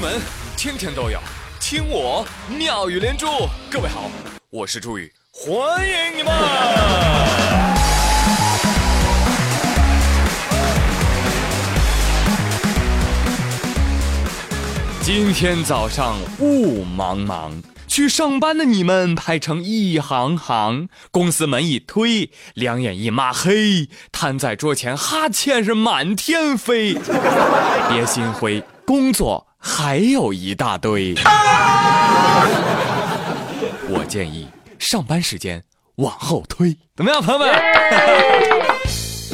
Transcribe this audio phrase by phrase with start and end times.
[0.00, 0.18] 门
[0.56, 1.20] 天天都有
[1.60, 2.26] 听我
[2.56, 3.26] 妙语连珠。
[3.70, 4.10] 各位好，
[4.48, 6.32] 我是朱宇，欢迎你们。
[15.02, 17.52] 今天早上雾茫茫，
[17.86, 26.94] 去上班的你们排成一行行，公司门一推，两眼一抹黑，瘫在桌前哈欠是满天飞。
[27.90, 31.14] 别心灰，工作还有一大堆。
[33.92, 35.62] 我建议上班时间
[35.96, 37.48] 往后推，怎么样，朋友们？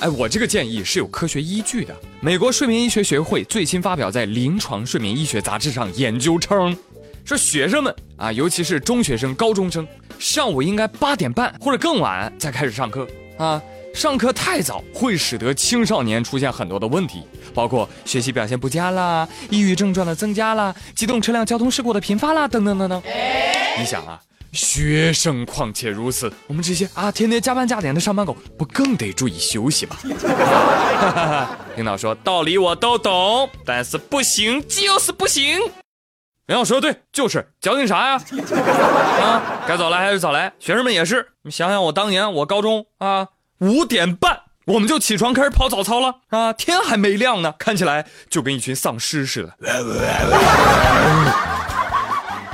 [0.00, 1.94] 哎，我这个建议是有科学依据的。
[2.20, 6.76] 美国睡眠医学学会最新发表在《临床睡眠医学杂志》上研究称，
[7.24, 9.86] 说学生们啊，尤其是中学生、高中生，
[10.18, 13.06] 上午应该八点半或者更晚再开始上课
[13.38, 13.60] 啊。
[13.94, 17.22] 上课太早会使得青少年出现很多的问题，
[17.54, 23.02] 包括学习表现不佳啦、抑郁症状的增加啦、机动车辆交通事故的频发啦等等等等。
[23.78, 24.20] 你想啊。
[24.52, 29.96] 学生况且如此，我们这些啊天天加班加点的上班狗，不更得注意休息吗？
[31.76, 35.56] 领导说道理我都懂，但是不行就是不行。
[36.46, 38.20] 领导说的对，就是矫情啥呀？
[39.22, 40.52] 啊，该早来还是早来。
[40.58, 43.28] 学生们也是，你想想我当年我高中啊，
[43.60, 49.54] 五点半我们就起床开始跑早操了啊，天还没亮呢，看起来就跟一群丧尸似的。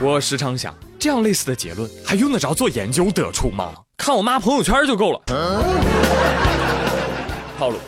[0.00, 0.74] 我时常想。
[0.98, 3.72] 这样类似的结论还用得着做研究得出吗？
[3.96, 5.20] 看我妈朋友圈就够了。
[7.58, 7.78] 套路，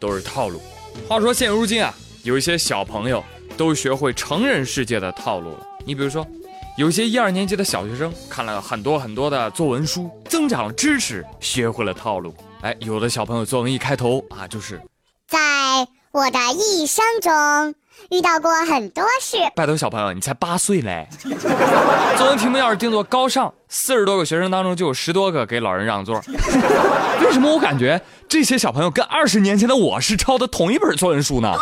[0.00, 0.60] 都是套路。
[1.06, 3.22] 话说现如今啊，有一些小朋友
[3.56, 5.64] 都学会成人世界的套路了。
[5.84, 6.26] 你比如说，
[6.76, 12.34] 有些一二年级的小学生看了很多很多的作文书，增长了知识，学会了套路。
[12.62, 14.80] 哎，有的小朋友作文一开头啊，就是
[15.26, 15.38] 在
[16.10, 17.74] 我的一生中。
[18.10, 21.08] 遇到过很多事，拜托小朋友，你才八岁嘞。
[22.16, 26.22] 作文题目要是定做高尚，四十多个学生当中就有十多个给老人让座。
[27.20, 31.52] 为什么我感觉这些小朋友跟二十年前的我是抄的同一本作文书呢？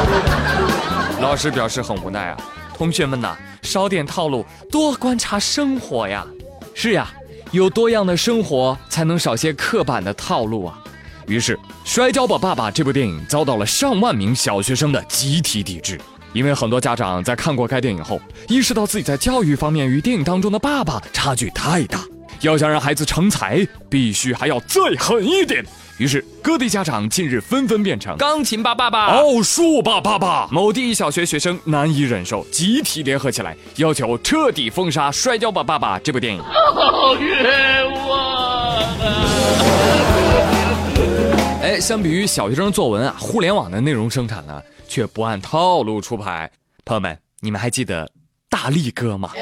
[1.20, 2.36] 老师表示很无奈啊，
[2.74, 6.26] 同学们呐，少点套路，多观察生活呀。
[6.74, 7.10] 是呀，
[7.52, 10.78] 有多样的生活，才能少些刻板的套路啊。
[11.26, 16.00] 于是，《摔跤吧，爸爸》这部电影遭到了上万名小学生的集体抵制，
[16.32, 22.04] 因为很多家长在看过该电影后，意识到自己在教育方面与电影当中的爸爸差距太大，
[22.42, 25.64] 要想让孩子成才，必须还要再狠一点。
[25.98, 30.48] 于是，各地家长近日纷纷变成钢琴吧爸爸、奥数吧爸爸。
[30.50, 36.42] 某地小学学生难以忍受，集体联合起来，要求彻底封杀《摔跤吧，爸爸》这部电影。
[36.42, 38.18] 好冤枉
[38.78, 38.96] 啊！
[41.62, 46.50] 哎，相比于小学生作文啊，互联网的内容生产呢，却不按套路出牌。
[46.86, 48.10] 朋友们，你们还记得
[48.48, 49.32] 大力哥吗？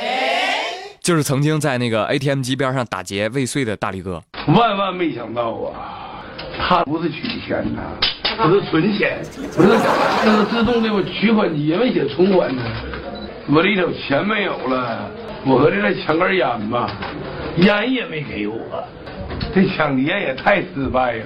[1.08, 4.22] 就是曾经在那个 ATM 机边上打劫未遂的大力哥。
[4.48, 6.20] 万万没想到啊，
[6.60, 7.80] 他不是取钱呐，
[8.36, 9.18] 不是存钱，
[9.56, 9.68] 不是
[10.26, 12.62] 那个自动的我取款机也没写存款呢。
[13.48, 15.10] 我里头钱没有了，
[15.46, 16.90] 我和这再抢根烟吧，
[17.56, 18.58] 烟也没给我。
[19.54, 21.24] 这抢劫也太失败了。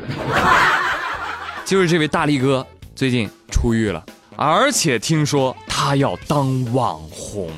[1.65, 4.01] 就是这位大力哥最近出狱了，
[4.37, 7.51] 而且听说他要当网红。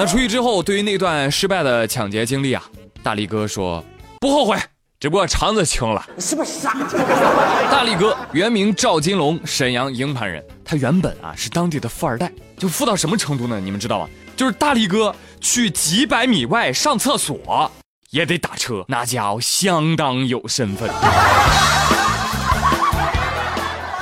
[0.00, 2.64] 那出狱之后，对于那段失败的抢劫经历啊，
[3.02, 3.84] 大力哥说
[4.18, 4.56] 不后悔，
[4.98, 6.02] 只不过肠子青了。
[6.16, 6.74] 你是不是傻？
[7.70, 10.42] 大力哥原名赵金龙，沈阳营盘人。
[10.64, 13.60] 他原本啊是当地的富二代，就富到什么程度呢？
[13.60, 14.08] 你们知道吗？
[14.34, 17.70] 就是大力哥去几百米外上厕所。
[18.08, 20.88] 也得打车，那家伙相当有身份。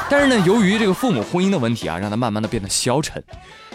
[0.08, 3.20] 但是呢，由于这个父母婚姻的问题啊，让他慢慢的变得消沉。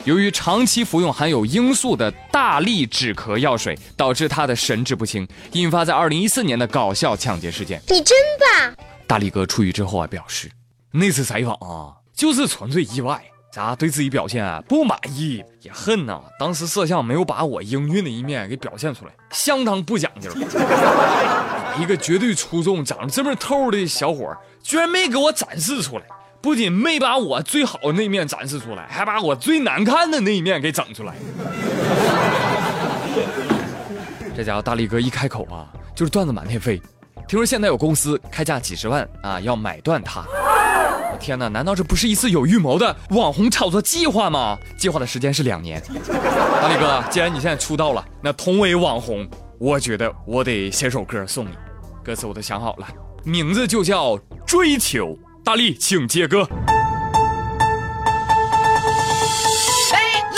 [0.06, 7.82] 由于长期服用含有罂粟的大力止咳药水，导致他的神志不清，引发在二零一四年的搞笑抢劫事件。
[7.88, 8.76] 你真棒！
[9.08, 10.52] 大力哥出狱之后还表示，
[10.92, 13.22] 那次采访啊，就是纯粹意外。
[13.54, 16.20] 咋对自己表现啊不满意也恨呐？
[16.40, 20.30] 当时摄像没有把我英俊的一面给表现出来，相当不讲究。
[21.80, 26.04] 一个绝对出众、长得这么透的小伙，居然没给我展示出来，
[26.44, 31.16] 不仅没把我最好的那面展示出来，还把我最难看的那一面给整出来。
[34.36, 36.82] 这家伙大力哥一开口啊，就是段子满天飞。
[37.30, 40.26] 听说现在有公司开价几十万啊，要买断他。
[41.18, 44.58] 天哪，难道这不是一次有预谋的网红炒作计划吗？
[44.78, 45.82] 计划的时间是两年。
[46.62, 49.26] 大力哥，既然你现在出道了，那同为网红，
[49.60, 51.52] 我觉得我得写首歌送你。
[52.04, 52.88] 歌词我都想好了，
[53.24, 55.08] 名字就叫《追求》。
[55.44, 56.48] 大力，请接歌。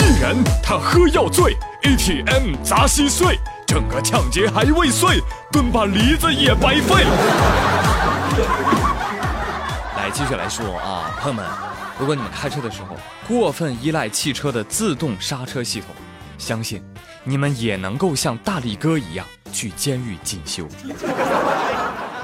[0.00, 3.38] 一人他喝药醉，ATM 砸稀碎，
[3.68, 5.22] 整个抢劫还未遂，
[5.52, 7.04] 蹲把梨子也白费。
[9.96, 11.46] 来，继续来说啊，朋友们，
[12.00, 12.96] 如果你们开车的时候
[13.28, 15.90] 过分依赖汽车的自动刹车系统，
[16.36, 16.82] 相信
[17.22, 20.66] 你们也能够像大力哥一样去监狱进修。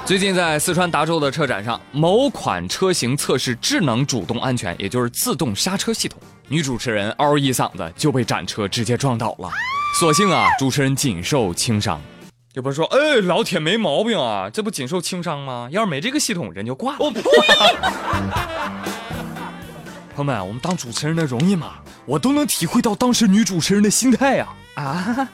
[0.04, 6.20] 最近在四川达州的车展上，某款车型测试智能主动安全，也就是自动刹车系统。
[6.48, 9.48] 女主持人嗷一嗓子就被展车直接撞倒了，
[10.00, 12.00] 所幸啊，主持人仅受轻伤。
[12.54, 15.68] 有朋友说：“哎，老铁没毛病啊，这不仅受轻伤吗？
[15.70, 17.22] 要是没这个系统，人就挂了。”我呸！
[20.16, 21.74] 朋友们，我们当主持人的容易吗？
[22.04, 24.48] 我都能体会到当时女主持人的心态呀！
[24.74, 25.28] 啊，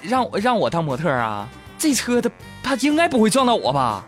[0.00, 1.48] 让我让我当模特啊？
[1.78, 2.30] 这车它
[2.62, 4.04] 它应该不会撞到我吧？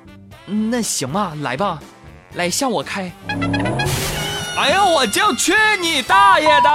[0.46, 1.78] 那行吧，来吧，
[2.34, 3.12] 来向我开。
[4.56, 6.68] 哎呀，我就去你大爷的！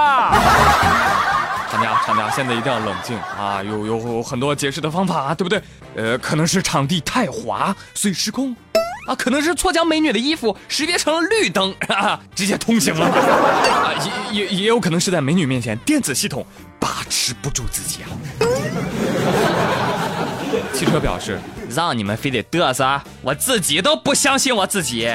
[1.71, 3.61] 厂家，厂家，现在一定要冷静啊！
[3.63, 5.61] 有有很多解释的方法，对不对？
[5.95, 8.55] 呃，可能是场地太滑，所以失控
[9.07, 13.91] 啊，可能是错将美女的衣服识别成了绿灯，啊， 直接通行了啊！
[14.31, 16.45] 也也也有可能是在美女面前，电子系统
[16.79, 18.07] 把持不住自己啊。
[20.73, 21.39] 汽车表示，
[21.69, 25.07] 让你们非得嘚瑟，我自己都不相信我自己。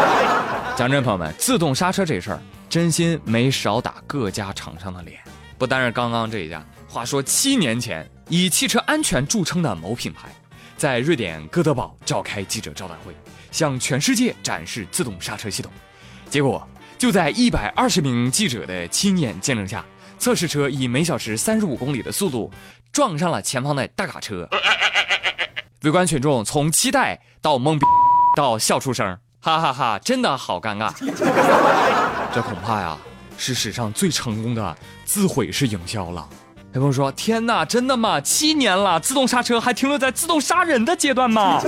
[0.76, 5.18] 讲真，朋友们，自动刹车这事儿，真心没少打各家厂商的脸。
[5.56, 10.28] 不单是刚刚这一家，话说七年前，以汽车安全著称的某品牌，
[10.76, 13.14] 在瑞典哥德堡召开记者招待会，
[13.52, 15.70] 向全世界展示自动刹车系统。
[16.28, 16.66] 结果
[16.98, 19.84] 就在一百二十名记者的亲眼见证下，
[20.18, 22.50] 测试车以每小时三十五公里的速度
[22.94, 24.48] 撞上了前方的大卡车。
[25.82, 27.84] 围观群众从期待到懵逼，
[28.36, 29.98] 到笑出声，哈哈哈！
[29.98, 30.92] 真的好尴尬。
[32.32, 32.96] 这恐怕呀
[33.36, 36.26] 是史上最成功的自毁式营销了。
[36.72, 38.20] 有朋友说：“天哪，真的吗？
[38.20, 41.60] 七年了，自动刹车还停留在自动杀人的阶段吗？”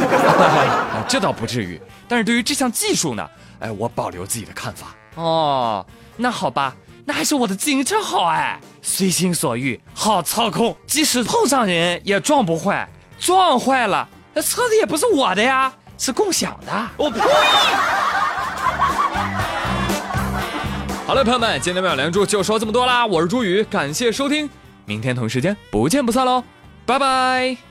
[1.09, 3.29] 这倒不至于，但是对于这项技术呢，
[3.59, 4.95] 哎，我保留自己的看法。
[5.17, 5.85] 哦，
[6.17, 6.75] 那好吧，
[7.09, 12.89] 那还是我的自行车好哎，随心所欲，好操控，即使碰上人也撞不坏。
[13.19, 16.89] 撞坏了，那车子也不是我的呀，是共享的。
[16.97, 17.21] 我呸！
[21.07, 23.07] 好了，朋友们，今天妙连珠就说这么多啦。
[23.07, 24.51] 我是朱宇，感谢收听，
[24.85, 26.43] 明天同时间不见不散喽，
[26.85, 27.66] 拜拜。